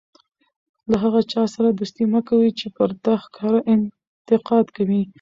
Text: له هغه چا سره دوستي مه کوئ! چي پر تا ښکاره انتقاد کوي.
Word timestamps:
له 0.89 0.97
هغه 1.03 1.21
چا 1.31 1.41
سره 1.55 1.69
دوستي 1.79 2.03
مه 2.13 2.21
کوئ! 2.27 2.49
چي 2.59 2.67
پر 2.75 2.89
تا 3.03 3.13
ښکاره 3.23 3.59
انتقاد 3.73 4.65
کوي. 4.75 5.01